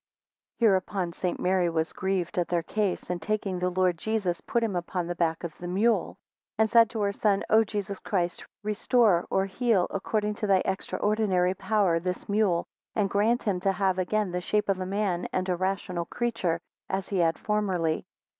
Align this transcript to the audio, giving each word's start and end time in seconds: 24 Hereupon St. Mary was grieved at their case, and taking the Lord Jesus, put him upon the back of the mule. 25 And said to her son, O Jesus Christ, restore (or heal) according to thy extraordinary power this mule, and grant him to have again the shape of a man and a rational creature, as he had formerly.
24 0.57 0.67
Hereupon 0.71 1.13
St. 1.13 1.39
Mary 1.39 1.69
was 1.69 1.93
grieved 1.93 2.39
at 2.39 2.47
their 2.47 2.63
case, 2.63 3.11
and 3.11 3.21
taking 3.21 3.59
the 3.59 3.69
Lord 3.69 3.99
Jesus, 3.99 4.41
put 4.41 4.63
him 4.63 4.75
upon 4.75 5.05
the 5.05 5.13
back 5.13 5.43
of 5.43 5.55
the 5.59 5.67
mule. 5.67 6.17
25 6.55 6.55
And 6.57 6.69
said 6.71 6.89
to 6.89 7.01
her 7.01 7.11
son, 7.11 7.43
O 7.51 7.63
Jesus 7.63 7.99
Christ, 7.99 8.43
restore 8.63 9.27
(or 9.29 9.45
heal) 9.45 9.85
according 9.91 10.33
to 10.41 10.47
thy 10.47 10.63
extraordinary 10.65 11.53
power 11.53 11.99
this 11.99 12.27
mule, 12.27 12.65
and 12.95 13.11
grant 13.11 13.43
him 13.43 13.59
to 13.59 13.71
have 13.73 13.99
again 13.99 14.31
the 14.31 14.41
shape 14.41 14.69
of 14.69 14.79
a 14.79 14.87
man 14.87 15.27
and 15.31 15.47
a 15.49 15.55
rational 15.55 16.05
creature, 16.05 16.59
as 16.89 17.09
he 17.09 17.19
had 17.19 17.37
formerly. 17.37 18.07